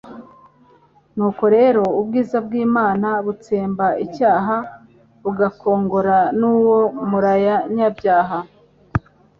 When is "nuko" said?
1.15-1.43